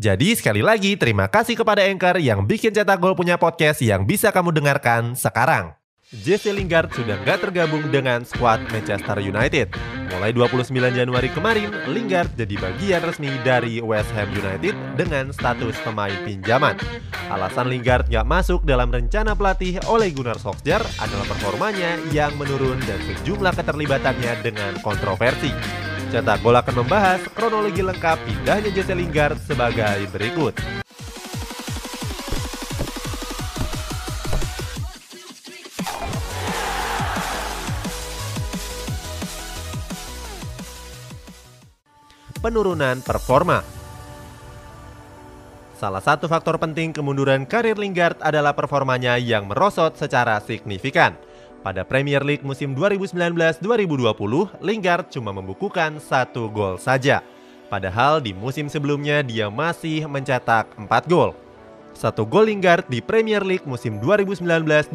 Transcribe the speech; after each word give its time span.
Jadi 0.00 0.34
sekali 0.34 0.64
lagi 0.64 0.96
terima 0.96 1.28
kasih 1.28 1.54
kepada 1.54 1.84
Anchor 1.84 2.16
yang 2.18 2.42
bikin 2.48 2.72
Cetak 2.72 2.98
Gol 2.98 3.14
punya 3.14 3.36
podcast 3.36 3.84
yang 3.84 4.08
bisa 4.08 4.32
kamu 4.32 4.50
dengarkan 4.50 5.14
sekarang. 5.14 5.76
Jesse 6.12 6.52
Lingard 6.52 6.92
sudah 6.92 7.16
nggak 7.24 7.40
tergabung 7.40 7.88
dengan 7.88 8.20
skuad 8.20 8.60
Manchester 8.68 9.16
United. 9.16 9.72
Mulai 10.12 10.36
29 10.36 10.68
Januari 10.92 11.32
kemarin, 11.32 11.72
Lingard 11.88 12.28
jadi 12.36 12.52
bagian 12.60 13.00
resmi 13.00 13.32
dari 13.40 13.80
West 13.80 14.12
Ham 14.12 14.28
United 14.28 14.76
dengan 15.00 15.32
status 15.32 15.72
pemain 15.80 16.12
pinjaman. 16.20 16.76
Alasan 17.32 17.72
Lingard 17.72 18.12
nggak 18.12 18.28
masuk 18.28 18.60
dalam 18.68 18.92
rencana 18.92 19.32
pelatih 19.32 19.80
oleh 19.88 20.12
Gunnar 20.12 20.36
Solskjaer 20.36 20.84
adalah 21.00 21.24
performanya 21.24 21.96
yang 22.12 22.36
menurun 22.36 22.76
dan 22.84 23.00
sejumlah 23.08 23.56
keterlibatannya 23.56 24.44
dengan 24.44 24.76
kontroversi. 24.84 25.91
Cetak 26.12 26.44
Gol 26.44 26.52
akan 26.52 26.84
membahas 26.84 27.24
kronologi 27.32 27.80
lengkap 27.80 28.20
pindahnya 28.28 28.68
Jesse 28.68 28.92
Lingard 28.92 29.40
sebagai 29.48 29.96
berikut. 30.12 30.52
Penurunan 42.44 43.00
performa 43.00 43.64
Salah 45.80 46.04
satu 46.04 46.28
faktor 46.28 46.60
penting 46.60 46.92
kemunduran 46.92 47.48
karir 47.48 47.80
Lingard 47.80 48.20
adalah 48.20 48.52
performanya 48.52 49.16
yang 49.16 49.48
merosot 49.48 49.96
secara 49.96 50.44
signifikan. 50.44 51.16
Pada 51.62 51.86
Premier 51.86 52.26
League 52.26 52.42
musim 52.42 52.74
2019-2020, 52.74 53.62
Lingard 54.58 55.06
cuma 55.14 55.30
membukukan 55.30 56.02
satu 56.02 56.50
gol 56.50 56.74
saja. 56.74 57.22
Padahal 57.70 58.18
di 58.18 58.34
musim 58.34 58.66
sebelumnya 58.66 59.22
dia 59.22 59.46
masih 59.46 60.10
mencetak 60.10 60.66
4 60.74 60.90
gol. 61.06 61.38
Satu 61.94 62.26
gol 62.26 62.50
Lingard 62.50 62.90
di 62.90 62.98
Premier 62.98 63.46
League 63.46 63.62
musim 63.62 64.02
2019-2020 64.02 64.90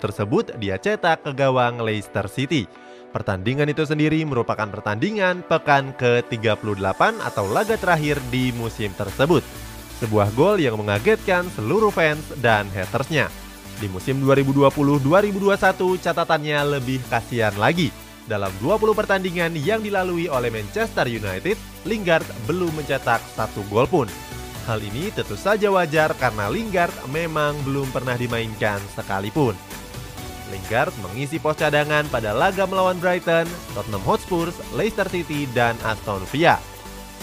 tersebut 0.00 0.44
dia 0.56 0.80
cetak 0.80 1.20
ke 1.20 1.36
gawang 1.36 1.84
Leicester 1.84 2.24
City. 2.32 2.64
Pertandingan 3.12 3.68
itu 3.68 3.84
sendiri 3.84 4.24
merupakan 4.24 4.72
pertandingan 4.72 5.44
pekan 5.44 5.92
ke-38 6.00 7.00
atau 7.20 7.44
laga 7.44 7.76
terakhir 7.76 8.16
di 8.32 8.56
musim 8.56 8.88
tersebut. 8.96 9.44
Sebuah 10.00 10.32
gol 10.32 10.64
yang 10.64 10.80
mengagetkan 10.80 11.44
seluruh 11.52 11.92
fans 11.92 12.24
dan 12.40 12.64
hatersnya. 12.72 13.28
Di 13.80 13.88
musim 13.88 14.20
2020-2021 14.20 16.04
catatannya 16.04 16.58
lebih 16.76 17.00
kasihan 17.08 17.56
lagi. 17.56 17.88
Dalam 18.28 18.52
20 18.60 18.92
pertandingan 18.92 19.56
yang 19.56 19.80
dilalui 19.80 20.28
oleh 20.28 20.52
Manchester 20.52 21.08
United, 21.08 21.56
Lingard 21.88 22.28
belum 22.44 22.76
mencetak 22.76 23.24
satu 23.32 23.64
gol 23.72 23.88
pun. 23.88 24.06
Hal 24.68 24.84
ini 24.84 25.08
tentu 25.08 25.32
saja 25.32 25.72
wajar 25.72 26.12
karena 26.20 26.52
Lingard 26.52 26.92
memang 27.08 27.56
belum 27.64 27.88
pernah 27.88 28.20
dimainkan 28.20 28.78
sekalipun. 28.92 29.56
Lingard 30.52 30.92
mengisi 31.00 31.40
pos 31.40 31.56
cadangan 31.56 32.04
pada 32.12 32.36
laga 32.36 32.68
melawan 32.68 33.00
Brighton, 33.00 33.48
Tottenham 33.72 34.04
Hotspur, 34.04 34.52
Leicester 34.76 35.08
City, 35.08 35.48
dan 35.56 35.72
Aston 35.88 36.20
Villa. 36.28 36.60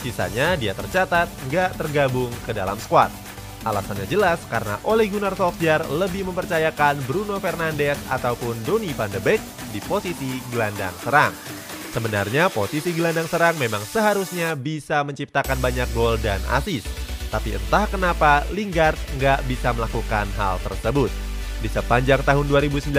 Sisanya 0.02 0.58
dia 0.58 0.74
tercatat 0.74 1.30
nggak 1.54 1.78
tergabung 1.78 2.34
ke 2.50 2.52
dalam 2.52 2.82
skuad. 2.82 3.27
Alasannya 3.66 4.06
jelas 4.06 4.38
karena 4.52 4.78
Ole 4.86 5.10
Gunnar 5.10 5.34
Solskjaer 5.34 5.88
lebih 5.90 6.30
mempercayakan 6.30 7.02
Bruno 7.10 7.42
Fernandes 7.42 7.98
ataupun 8.12 8.54
Donny 8.68 8.94
van 8.94 9.10
de 9.10 9.22
Beek 9.24 9.42
di 9.74 9.80
posisi 9.86 10.38
gelandang 10.54 10.94
serang. 11.02 11.34
Sebenarnya 11.90 12.54
posisi 12.54 12.94
gelandang 12.94 13.26
serang 13.26 13.58
memang 13.58 13.82
seharusnya 13.82 14.54
bisa 14.54 15.02
menciptakan 15.02 15.58
banyak 15.58 15.90
gol 15.98 16.20
dan 16.22 16.38
assist. 16.54 16.86
Tapi 17.34 17.58
entah 17.58 17.90
kenapa 17.90 18.46
Lingard 18.54 18.96
nggak 19.18 19.44
bisa 19.50 19.74
melakukan 19.74 20.30
hal 20.38 20.62
tersebut. 20.64 21.12
Di 21.58 21.66
sepanjang 21.74 22.22
tahun 22.22 22.46
2019, 22.54 22.94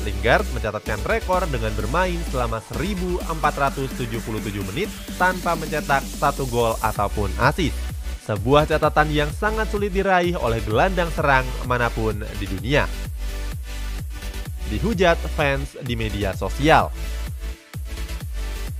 Lingard 0.00 0.46
mencatatkan 0.56 0.96
rekor 1.04 1.44
dengan 1.52 1.76
bermain 1.76 2.16
selama 2.32 2.64
1477 2.72 4.08
menit 4.72 4.88
tanpa 5.20 5.52
mencetak 5.52 6.00
satu 6.08 6.48
gol 6.48 6.72
ataupun 6.80 7.28
assist. 7.36 7.87
Sebuah 8.28 8.68
catatan 8.68 9.08
yang 9.08 9.32
sangat 9.32 9.72
sulit 9.72 9.88
diraih 9.88 10.36
oleh 10.36 10.60
gelandang 10.60 11.08
serang 11.16 11.48
mana 11.64 11.88
pun 11.88 12.12
di 12.36 12.44
dunia. 12.44 12.84
Dihujat 14.68 15.16
fans 15.32 15.80
di 15.80 15.96
media 15.96 16.36
sosial. 16.36 16.92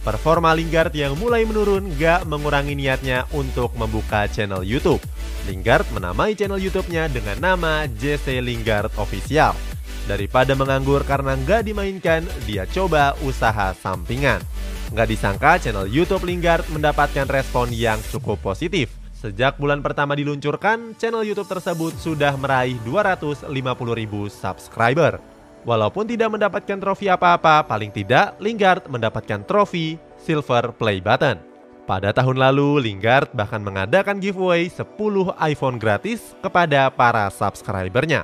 Performa 0.04 0.52
Lingard 0.52 0.92
yang 0.92 1.16
mulai 1.16 1.48
menurun 1.48 1.96
gak 1.96 2.28
mengurangi 2.28 2.76
niatnya 2.76 3.24
untuk 3.32 3.72
membuka 3.72 4.28
channel 4.28 4.60
YouTube. 4.60 5.00
Lingard 5.48 5.88
menamai 5.96 6.36
channel 6.36 6.60
YouTube-nya 6.60 7.08
dengan 7.08 7.40
nama 7.40 7.88
JC 7.88 8.44
Lingard 8.44 8.92
Official. 9.00 9.56
Daripada 10.04 10.52
menganggur 10.52 11.08
karena 11.08 11.36
nggak 11.40 11.64
dimainkan, 11.64 12.20
dia 12.44 12.68
coba 12.68 13.16
usaha 13.24 13.72
sampingan. 13.80 14.44
Nggak 14.92 15.08
disangka 15.08 15.56
channel 15.56 15.88
YouTube 15.88 16.28
Lingard 16.28 16.68
mendapatkan 16.68 17.24
respon 17.24 17.72
yang 17.72 17.96
cukup 18.12 18.36
positif. 18.44 19.07
Sejak 19.18 19.58
bulan 19.58 19.82
pertama 19.82 20.14
diluncurkan, 20.14 20.94
channel 20.94 21.26
YouTube 21.26 21.50
tersebut 21.50 21.90
sudah 21.98 22.38
meraih 22.38 22.78
250 22.86 23.50
ribu 23.98 24.30
subscriber. 24.30 25.18
Walaupun 25.66 26.06
tidak 26.06 26.38
mendapatkan 26.38 26.78
trofi 26.78 27.10
apa-apa, 27.10 27.66
paling 27.66 27.90
tidak 27.90 28.38
Lingard 28.38 28.86
mendapatkan 28.86 29.42
trofi 29.42 29.98
Silver 30.22 30.70
Play 30.70 31.02
Button. 31.02 31.42
Pada 31.82 32.14
tahun 32.14 32.38
lalu, 32.38 32.78
Lingard 32.78 33.34
bahkan 33.34 33.58
mengadakan 33.58 34.22
giveaway 34.22 34.70
10 34.70 34.86
iPhone 35.34 35.82
gratis 35.82 36.38
kepada 36.38 36.86
para 36.86 37.26
subscribernya. 37.26 38.22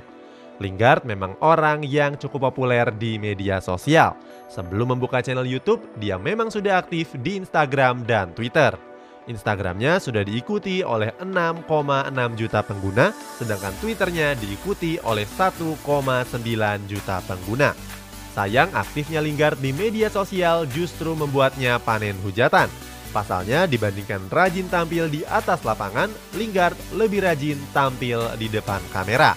Lingard 0.63 1.03
memang 1.03 1.35
orang 1.43 1.83
yang 1.83 2.15
cukup 2.15 2.47
populer 2.47 2.87
di 2.95 3.19
media 3.19 3.59
sosial. 3.59 4.15
Sebelum 4.47 4.95
membuka 4.95 5.19
channel 5.19 5.43
YouTube, 5.43 5.83
dia 5.99 6.15
memang 6.15 6.47
sudah 6.47 6.79
aktif 6.79 7.11
di 7.19 7.43
Instagram 7.43 8.07
dan 8.07 8.31
Twitter. 8.31 8.94
Instagramnya 9.25 9.97
sudah 9.97 10.21
diikuti 10.21 10.85
oleh 10.85 11.13
6,6 11.17 11.65
juta 12.37 12.61
pengguna, 12.61 13.09
sedangkan 13.41 13.73
Twitternya 13.81 14.37
diikuti 14.37 15.01
oleh 15.01 15.25
1,9 15.25 15.81
juta 16.85 17.15
pengguna. 17.25 17.73
Sayang 18.35 18.75
aktifnya 18.75 19.23
Lingard 19.23 19.57
di 19.63 19.71
media 19.71 20.11
sosial 20.11 20.67
justru 20.67 21.15
membuatnya 21.15 21.79
panen 21.79 22.19
hujatan. 22.21 22.67
Pasalnya 23.15 23.63
dibandingkan 23.63 24.27
rajin 24.27 24.67
tampil 24.67 25.07
di 25.07 25.23
atas 25.23 25.63
lapangan, 25.63 26.11
Lingard 26.35 26.75
lebih 26.91 27.23
rajin 27.23 27.55
tampil 27.71 28.27
di 28.35 28.51
depan 28.51 28.83
kamera. 28.91 29.31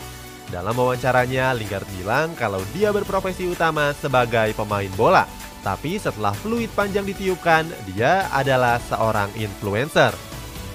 Dalam 0.50 0.74
wawancaranya, 0.74 1.54
Lingard 1.54 1.86
bilang 1.94 2.34
kalau 2.34 2.58
dia 2.74 2.90
berprofesi 2.90 3.46
utama 3.46 3.94
sebagai 3.94 4.50
pemain 4.58 4.90
bola, 4.98 5.28
tapi 5.62 5.98
setelah 5.98 6.32
fluid 6.32 6.70
panjang 6.72 7.04
ditiupkan, 7.04 7.66
dia 7.90 8.30
adalah 8.30 8.78
seorang 8.86 9.28
influencer. 9.34 10.14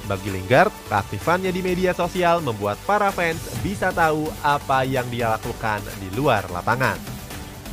Bagi 0.03 0.35
Lingard, 0.35 0.71
keaktifannya 0.91 1.55
di 1.55 1.63
media 1.63 1.95
sosial 1.95 2.43
membuat 2.43 2.75
para 2.83 3.07
fans 3.15 3.39
bisa 3.63 3.87
tahu 3.95 4.27
apa 4.43 4.83
yang 4.83 5.07
dia 5.07 5.31
lakukan 5.39 5.79
di 6.03 6.11
luar 6.11 6.43
lapangan. 6.51 6.99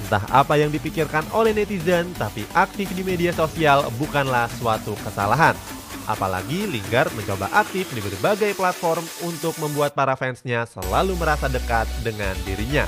Entah 0.06 0.22
apa 0.30 0.54
yang 0.54 0.70
dipikirkan 0.70 1.26
oleh 1.34 1.50
netizen, 1.50 2.14
tapi 2.14 2.46
aktif 2.54 2.86
di 2.94 3.02
media 3.02 3.34
sosial 3.34 3.90
bukanlah 3.98 4.46
suatu 4.62 4.94
kesalahan. 5.02 5.58
Apalagi 6.06 6.70
Lingard 6.70 7.10
mencoba 7.18 7.50
aktif 7.50 7.90
di 7.94 8.00
berbagai 8.02 8.54
platform 8.54 9.02
untuk 9.26 9.54
membuat 9.58 9.94
para 9.94 10.14
fansnya 10.14 10.66
selalu 10.70 11.18
merasa 11.18 11.50
dekat 11.50 11.86
dengan 12.06 12.32
dirinya. 12.46 12.86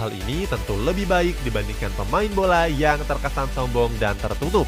Hal 0.00 0.16
ini 0.16 0.48
tentu 0.48 0.80
lebih 0.80 1.04
baik 1.04 1.36
dibandingkan 1.44 1.92
pemain 1.92 2.32
bola 2.32 2.64
yang 2.72 2.96
terkesan 3.04 3.52
sombong 3.52 3.92
dan 4.00 4.16
tertutup. 4.16 4.64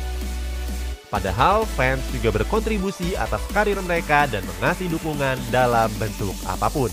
Padahal 1.08 1.64
fans 1.72 2.04
juga 2.12 2.36
berkontribusi 2.36 3.16
atas 3.16 3.40
karir 3.48 3.80
mereka 3.80 4.28
dan 4.28 4.44
mengasih 4.44 4.92
dukungan 4.92 5.40
dalam 5.48 5.88
bentuk 5.96 6.36
apa 6.44 6.68
pun. 6.68 6.92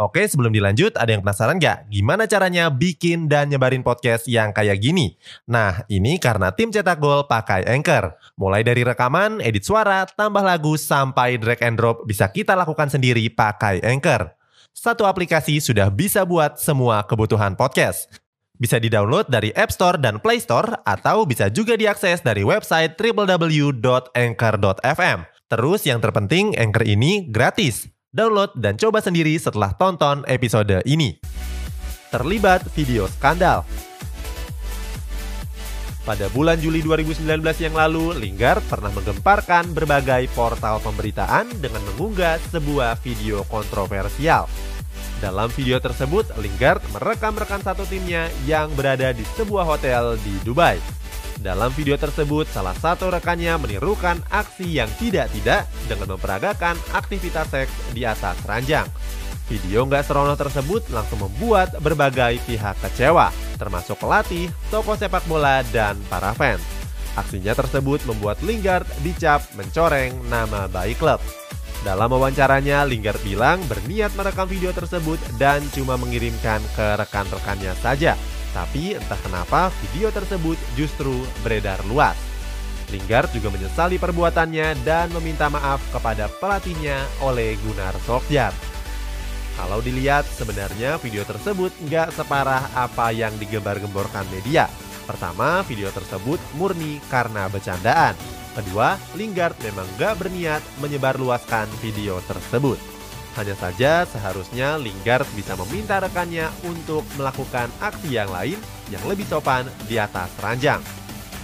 Oke, 0.00 0.24
sebelum 0.24 0.52
dilanjut, 0.52 0.96
ada 0.96 1.12
yang 1.12 1.20
penasaran 1.20 1.60
nggak? 1.60 1.92
Gimana 1.92 2.24
caranya 2.24 2.72
bikin 2.72 3.28
dan 3.28 3.52
nyebarin 3.52 3.84
podcast 3.84 4.24
yang 4.28 4.56
kayak 4.56 4.80
gini? 4.80 5.16
Nah, 5.44 5.84
ini 5.92 6.16
karena 6.16 6.52
tim 6.56 6.72
cetak 6.72 7.00
gol 7.00 7.28
pakai 7.28 7.68
Anchor. 7.68 8.16
Mulai 8.40 8.64
dari 8.64 8.80
rekaman, 8.80 9.44
edit 9.44 9.64
suara, 9.64 10.08
tambah 10.08 10.44
lagu, 10.44 10.76
sampai 10.76 11.36
drag 11.36 11.60
and 11.64 11.76
drop 11.80 12.04
bisa 12.08 12.32
kita 12.32 12.56
lakukan 12.56 12.88
sendiri 12.92 13.28
pakai 13.32 13.84
Anchor. 13.84 14.36
Satu 14.76 15.08
aplikasi 15.08 15.56
sudah 15.56 15.88
bisa 15.88 16.28
buat 16.28 16.60
semua 16.60 17.00
kebutuhan 17.08 17.56
podcast. 17.56 18.12
Bisa 18.60 18.76
di-download 18.76 19.32
dari 19.32 19.48
App 19.56 19.72
Store 19.72 19.96
dan 19.96 20.20
Play 20.20 20.36
Store 20.36 20.84
atau 20.84 21.24
bisa 21.24 21.48
juga 21.48 21.80
diakses 21.80 22.20
dari 22.20 22.44
website 22.44 22.92
www.anchor.fm. 23.00 25.18
Terus 25.48 25.80
yang 25.88 26.04
terpenting 26.04 26.52
Anchor 26.60 26.84
ini 26.84 27.24
gratis. 27.24 27.88
Download 28.12 28.52
dan 28.52 28.76
coba 28.76 29.00
sendiri 29.00 29.32
setelah 29.40 29.72
tonton 29.80 30.28
episode 30.28 30.84
ini. 30.84 31.16
Terlibat 32.12 32.68
video 32.76 33.08
skandal. 33.08 33.64
Pada 36.06 36.30
bulan 36.30 36.54
Juli 36.62 36.86
2019 36.86 37.26
yang 37.66 37.74
lalu, 37.74 38.14
Lingard 38.14 38.62
pernah 38.70 38.94
menggemparkan 38.94 39.74
berbagai 39.74 40.30
portal 40.38 40.78
pemberitaan 40.78 41.50
dengan 41.58 41.82
mengunggah 41.82 42.38
sebuah 42.54 42.94
video 43.02 43.42
kontroversial. 43.50 44.46
Dalam 45.18 45.50
video 45.50 45.82
tersebut, 45.82 46.30
Lingard 46.38 46.78
merekam 46.94 47.34
rekan 47.34 47.58
satu 47.58 47.82
timnya 47.90 48.30
yang 48.46 48.70
berada 48.78 49.10
di 49.10 49.26
sebuah 49.34 49.66
hotel 49.66 50.14
di 50.22 50.30
Dubai. 50.46 50.78
Dalam 51.42 51.74
video 51.74 51.98
tersebut, 51.98 52.46
salah 52.54 52.78
satu 52.78 53.10
rekannya 53.10 53.58
menirukan 53.58 54.22
aksi 54.30 54.78
yang 54.78 54.88
tidak-tidak 55.02 55.66
dengan 55.90 56.14
memperagakan 56.14 56.78
aktivitas 56.94 57.50
seks 57.50 57.74
di 57.90 58.06
atas 58.06 58.38
ranjang. 58.46 58.86
Video 59.46 59.86
nggak 59.86 60.10
serono 60.10 60.34
tersebut 60.34 60.90
langsung 60.90 61.22
membuat 61.22 61.78
berbagai 61.78 62.42
pihak 62.50 62.74
kecewa, 62.82 63.30
termasuk 63.54 63.94
pelatih, 64.02 64.50
toko 64.74 64.98
sepak 64.98 65.22
bola, 65.30 65.62
dan 65.70 65.94
para 66.10 66.34
fans. 66.34 66.62
Aksinya 67.14 67.54
tersebut 67.54 68.02
membuat 68.10 68.42
Lingard 68.42 68.84
dicap 69.06 69.46
mencoreng 69.54 70.18
nama 70.26 70.66
baik 70.66 70.98
klub. 70.98 71.22
Dalam 71.86 72.10
wawancaranya, 72.10 72.82
Lingard 72.82 73.22
bilang 73.22 73.62
berniat 73.70 74.10
merekam 74.18 74.50
video 74.50 74.74
tersebut 74.74 75.22
dan 75.38 75.62
cuma 75.70 75.94
mengirimkan 75.94 76.58
ke 76.74 76.98
rekan-rekannya 76.98 77.70
saja. 77.78 78.18
Tapi 78.50 78.98
entah 78.98 79.20
kenapa 79.22 79.70
video 79.78 80.10
tersebut 80.10 80.58
justru 80.74 81.22
beredar 81.46 81.78
luas. 81.86 82.18
Lingard 82.90 83.30
juga 83.30 83.54
menyesali 83.54 84.02
perbuatannya 84.02 84.82
dan 84.82 85.06
meminta 85.14 85.46
maaf 85.46 85.78
kepada 85.94 86.26
pelatihnya 86.42 87.06
oleh 87.22 87.54
Gunnar 87.62 87.94
Solskjaer. 88.02 88.75
Kalau 89.56 89.80
dilihat, 89.80 90.28
sebenarnya 90.28 91.00
video 91.00 91.24
tersebut 91.24 91.72
nggak 91.88 92.12
separah 92.12 92.68
apa 92.76 93.08
yang 93.08 93.32
digembar-gemborkan 93.40 94.28
media. 94.28 94.68
Pertama, 95.08 95.64
video 95.64 95.88
tersebut 95.88 96.36
murni 96.60 97.00
karena 97.08 97.48
bercandaan. 97.48 98.12
Kedua, 98.52 99.00
Lingard 99.16 99.56
memang 99.64 99.88
nggak 99.96 100.14
berniat 100.20 100.60
menyebarluaskan 100.84 101.72
video 101.80 102.20
tersebut. 102.28 102.76
Hanya 103.36 103.56
saja 103.56 104.04
seharusnya 104.04 104.76
Lingard 104.76 105.28
bisa 105.32 105.56
meminta 105.56 106.00
rekannya 106.04 106.52
untuk 106.68 107.04
melakukan 107.16 107.72
aksi 107.80 108.12
yang 108.12 108.28
lain 108.28 108.60
yang 108.92 109.04
lebih 109.08 109.24
sopan 109.24 109.64
di 109.88 109.96
atas 109.96 110.28
ranjang. 110.40 110.84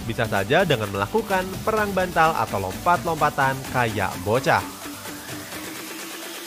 Bisa 0.05 0.29
saja 0.29 0.65
dengan 0.65 0.89
melakukan 0.93 1.45
perang 1.65 1.89
bantal 1.97 2.33
atau 2.37 2.69
lompat-lompatan 2.69 3.55
kayak 3.71 4.11
bocah 4.25 4.82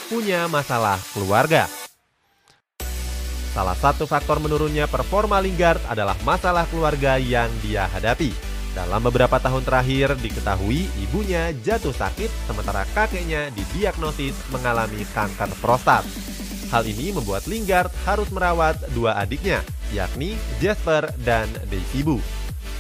punya 0.06 0.46
masalah 0.46 1.02
keluarga. 1.10 1.66
Salah 3.50 3.74
satu 3.74 4.04
faktor 4.06 4.38
menurunnya 4.38 4.86
performa 4.86 5.42
Lingard 5.42 5.82
adalah 5.90 6.14
masalah 6.22 6.68
keluarga 6.70 7.18
yang 7.18 7.50
dia 7.64 7.90
hadapi. 7.90 8.30
Dalam 8.76 9.00
beberapa 9.00 9.40
tahun 9.40 9.64
terakhir 9.64 10.20
diketahui 10.20 10.84
ibunya 11.00 11.50
jatuh 11.64 11.96
sakit 11.96 12.28
sementara 12.44 12.84
kakeknya 12.92 13.48
didiagnosis 13.56 14.36
mengalami 14.52 15.02
kanker 15.16 15.48
prostat. 15.64 16.04
Hal 16.68 16.84
ini 16.84 17.10
membuat 17.16 17.48
Lingard 17.48 17.88
harus 18.04 18.28
merawat 18.28 18.76
dua 18.92 19.16
adiknya, 19.16 19.64
yakni 19.90 20.36
Jasper 20.60 21.08
dan 21.24 21.48
Desibu. 21.72 22.20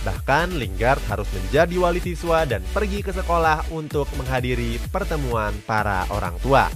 Bahkan 0.06 0.54
Lingard 0.54 1.02
harus 1.10 1.26
menjadi 1.34 1.74
wali 1.82 1.98
siswa 1.98 2.46
dan 2.46 2.62
pergi 2.70 3.02
ke 3.02 3.10
sekolah 3.10 3.74
untuk 3.74 4.06
menghadiri 4.14 4.78
pertemuan 4.94 5.50
para 5.66 6.06
orang 6.14 6.38
tua. 6.38 6.70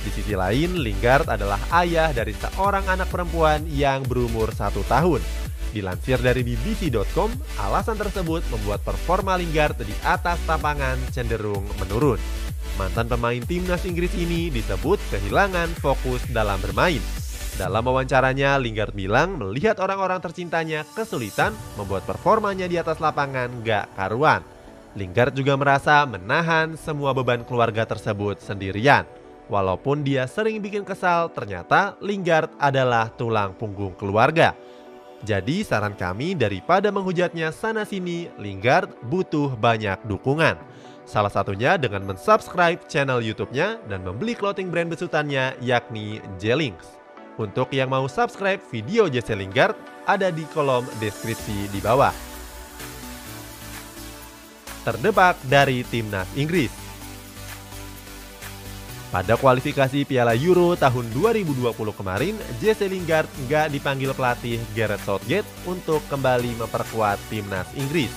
Di 0.00 0.10
sisi 0.14 0.38
lain, 0.38 0.78
Lingard 0.78 1.26
adalah 1.26 1.58
ayah 1.82 2.14
dari 2.14 2.30
seorang 2.30 2.86
anak 2.86 3.10
perempuan 3.10 3.66
yang 3.66 4.06
berumur 4.06 4.54
satu 4.54 4.86
tahun. 4.86 5.18
Dilansir 5.74 6.22
dari 6.22 6.46
BBC.com, 6.46 7.34
alasan 7.58 7.98
tersebut 7.98 8.46
membuat 8.54 8.86
performa 8.86 9.34
Lingard 9.34 9.82
di 9.82 9.94
atas 10.06 10.38
lapangan 10.46 10.94
cenderung 11.10 11.66
menurun. 11.82 12.22
Mantan 12.78 13.10
pemain 13.10 13.42
timnas 13.42 13.82
Inggris 13.82 14.14
ini 14.14 14.46
disebut 14.48 15.02
kehilangan 15.10 15.74
fokus 15.82 16.22
dalam 16.30 16.62
bermain. 16.62 17.02
Dalam 17.60 17.84
wawancaranya, 17.84 18.56
Lingard 18.56 18.96
bilang 18.96 19.36
melihat 19.36 19.76
orang-orang 19.84 20.16
tercintanya 20.16 20.80
kesulitan 20.96 21.52
membuat 21.76 22.08
performanya 22.08 22.64
di 22.64 22.80
atas 22.80 22.96
lapangan 22.96 23.52
gak 23.60 23.84
karuan. 24.00 24.40
Lingard 24.96 25.36
juga 25.36 25.60
merasa 25.60 26.08
menahan 26.08 26.72
semua 26.80 27.12
beban 27.12 27.44
keluarga 27.44 27.84
tersebut 27.84 28.40
sendirian. 28.40 29.04
Walaupun 29.52 30.00
dia 30.00 30.24
sering 30.24 30.64
bikin 30.64 30.88
kesal, 30.88 31.28
ternyata 31.36 32.00
Lingard 32.00 32.48
adalah 32.56 33.12
tulang 33.12 33.52
punggung 33.52 33.92
keluarga. 33.92 34.56
Jadi 35.20 35.60
saran 35.60 35.92
kami 35.92 36.32
daripada 36.32 36.88
menghujatnya 36.88 37.52
sana-sini, 37.52 38.32
Lingard 38.40 38.88
butuh 39.04 39.52
banyak 39.52 40.00
dukungan. 40.08 40.56
Salah 41.04 41.28
satunya 41.28 41.76
dengan 41.76 42.08
mensubscribe 42.08 42.88
channel 42.88 43.20
YouTube-nya 43.20 43.84
dan 43.84 44.00
membeli 44.00 44.32
clothing 44.32 44.72
brand 44.72 44.88
besutannya 44.88 45.60
yakni 45.60 46.24
Jelings. 46.40 46.99
Untuk 47.40 47.72
yang 47.72 47.88
mau 47.88 48.04
subscribe 48.04 48.60
video 48.68 49.08
Jesse 49.08 49.32
Lingard, 49.32 49.72
ada 50.04 50.28
di 50.28 50.44
kolom 50.52 50.84
deskripsi 51.00 51.72
di 51.72 51.80
bawah. 51.80 52.12
Terdebak 54.84 55.40
dari 55.48 55.80
Timnas 55.88 56.28
Inggris 56.36 56.90
pada 59.10 59.34
kualifikasi 59.34 60.06
Piala 60.06 60.38
Euro 60.38 60.78
tahun 60.78 61.10
2020 61.10 61.74
kemarin, 61.98 62.38
Jesse 62.62 62.86
Lingard 62.86 63.26
nggak 63.50 63.74
dipanggil 63.74 64.14
pelatih 64.14 64.62
Gareth 64.70 65.02
Southgate 65.02 65.50
untuk 65.66 65.98
kembali 66.06 66.54
memperkuat 66.62 67.18
timnas 67.26 67.66
Inggris. 67.74 68.14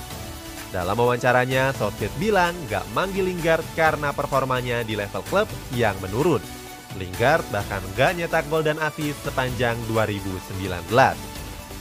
Dalam 0.70 0.94
wawancaranya, 0.94 1.74
Southgate 1.74 2.14
bilang 2.22 2.54
nggak 2.70 2.86
manggil 2.94 3.26
Lingard 3.26 3.66
karena 3.74 4.14
performanya 4.14 4.86
di 4.86 4.94
level 4.94 5.26
klub 5.26 5.50
yang 5.74 5.98
menurun. 5.98 6.63
Lingard 6.96 7.44
bahkan 7.50 7.82
nggak 7.94 8.10
nyetak 8.20 8.44
gol 8.52 8.62
dan 8.62 8.78
asis 8.80 9.16
sepanjang 9.24 9.74
2019. 9.90 10.88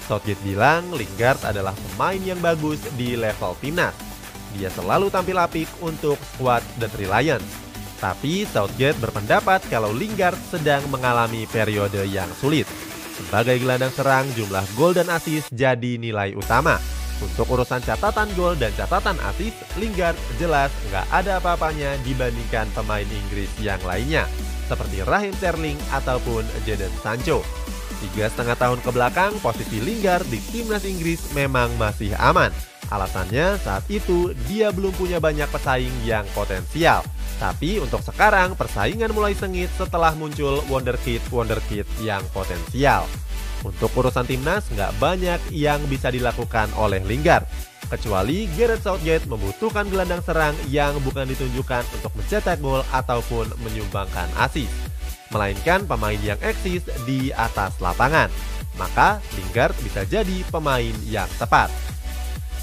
Southgate 0.03 0.43
bilang 0.43 0.83
Lingard 0.91 1.39
adalah 1.47 1.75
pemain 1.75 2.19
yang 2.19 2.39
bagus 2.43 2.79
di 2.99 3.15
level 3.15 3.55
timnas. 3.63 3.95
Dia 4.53 4.69
selalu 4.69 5.09
tampil 5.09 5.37
apik 5.39 5.69
untuk 5.81 6.19
squad 6.35 6.61
The 6.77 6.87
Three 6.91 7.09
Lions 7.09 7.63
tapi 8.03 8.43
Southgate 8.43 8.99
berpendapat 8.99 9.63
kalau 9.71 9.95
Lingard 9.95 10.35
sedang 10.51 10.83
mengalami 10.91 11.47
periode 11.47 12.03
yang 12.03 12.27
sulit. 12.35 12.67
Sebagai 13.15 13.55
gelandang 13.63 13.95
serang, 13.95 14.27
jumlah 14.35 14.67
gol 14.75 14.91
dan 14.91 15.07
asis 15.07 15.47
jadi 15.47 15.95
nilai 15.95 16.35
utama. 16.35 16.83
Untuk 17.23 17.47
urusan 17.47 17.79
catatan 17.79 18.27
gol 18.35 18.59
dan 18.59 18.75
catatan 18.75 19.15
asis, 19.31 19.55
Lingard 19.79 20.19
jelas 20.35 20.67
nggak 20.91 21.07
ada 21.15 21.39
apa-apanya 21.39 21.95
dibandingkan 22.03 22.67
pemain 22.75 23.07
Inggris 23.07 23.47
yang 23.63 23.79
lainnya, 23.87 24.27
seperti 24.65 25.03
Raheem 25.03 25.35
Sterling 25.37 25.79
ataupun 25.91 26.43
Jadon 26.63 26.93
Sancho. 27.01 27.41
Tiga 28.03 28.27
setengah 28.27 28.59
tahun 28.59 28.79
ke 28.83 28.89
belakang, 28.91 29.31
posisi 29.39 29.79
Lingard 29.79 30.27
di 30.27 30.39
timnas 30.51 30.83
Inggris 30.83 31.31
memang 31.31 31.71
masih 31.79 32.11
aman. 32.19 32.51
Alasannya 32.91 33.57
saat 33.63 33.87
itu 33.87 34.35
dia 34.45 34.69
belum 34.75 34.91
punya 34.99 35.23
banyak 35.23 35.47
pesaing 35.47 36.03
yang 36.03 36.27
potensial. 36.35 36.99
Tapi 37.39 37.79
untuk 37.79 38.03
sekarang 38.03 38.53
persaingan 38.59 39.15
mulai 39.15 39.33
sengit 39.33 39.71
setelah 39.79 40.11
muncul 40.13 40.59
wonderkid-wonderkid 40.67 41.87
yang 42.03 42.21
potensial. 42.35 43.07
Untuk 43.63 43.95
urusan 43.95 44.27
timnas 44.27 44.67
nggak 44.67 44.91
banyak 44.99 45.39
yang 45.55 45.79
bisa 45.87 46.11
dilakukan 46.11 46.67
oleh 46.75 46.99
Lingard. 47.07 47.47
Kecuali 47.91 48.47
Gareth 48.55 48.83
Southgate 48.87 49.27
membutuhkan 49.27 49.87
gelandang 49.91 50.23
serang 50.23 50.55
yang 50.71 50.95
bukan 51.03 51.27
ditunjukkan 51.29 51.83
untuk 51.99 52.11
mencetak 52.15 52.57
gol 52.63 52.81
ataupun 52.91 53.51
menyumbangkan 53.63 54.27
asis. 54.39 54.71
Melainkan 55.33 55.83
pemain 55.89 56.19
yang 56.21 56.37
eksis 56.39 56.85
di 57.03 57.33
atas 57.33 57.77
lapangan. 57.81 58.29
Maka 58.77 59.21
Lingard 59.37 59.77
bisa 59.85 60.01
jadi 60.05 60.41
pemain 60.49 60.93
yang 61.05 61.29
tepat. 61.37 61.69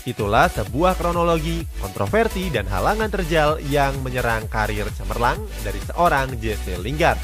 Itulah 0.08 0.48
sebuah 0.48 0.96
kronologi, 0.96 1.62
kontroversi, 1.76 2.48
dan 2.48 2.64
halangan 2.66 3.12
terjal 3.12 3.60
yang 3.68 3.94
menyerang 4.00 4.48
karir 4.48 4.88
cemerlang 4.96 5.38
dari 5.60 5.78
seorang 5.84 6.40
Jesse 6.40 6.80
Lingard. 6.80 7.20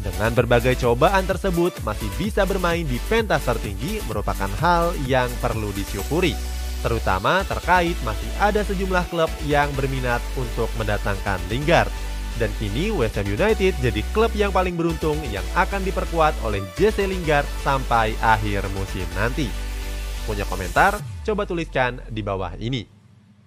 Dengan 0.00 0.32
berbagai 0.32 0.80
cobaan 0.80 1.24
tersebut, 1.24 1.80
masih 1.84 2.08
bisa 2.20 2.44
bermain 2.44 2.84
di 2.84 3.00
pentas 3.08 3.44
tertinggi 3.44 4.04
merupakan 4.04 4.48
hal 4.60 4.92
yang 5.08 5.28
perlu 5.40 5.72
disyukuri. 5.72 6.59
Terutama 6.80 7.44
terkait 7.44 7.96
masih 8.02 8.30
ada 8.40 8.64
sejumlah 8.64 9.04
klub 9.12 9.28
yang 9.44 9.68
berminat 9.76 10.24
untuk 10.36 10.72
mendatangkan 10.80 11.40
Lingard. 11.52 11.92
Dan 12.40 12.48
kini 12.56 12.88
West 12.88 13.20
Ham 13.20 13.28
United 13.28 13.76
jadi 13.84 14.00
klub 14.16 14.32
yang 14.32 14.48
paling 14.48 14.72
beruntung 14.78 15.18
yang 15.28 15.44
akan 15.52 15.84
diperkuat 15.84 16.32
oleh 16.40 16.64
Jesse 16.78 17.04
Lingard 17.04 17.44
sampai 17.60 18.16
akhir 18.24 18.64
musim 18.72 19.04
nanti. 19.12 19.50
Punya 20.24 20.48
komentar? 20.48 20.96
Coba 21.26 21.44
tuliskan 21.44 22.00
di 22.08 22.24
bawah 22.24 22.56
ini. 22.56 22.99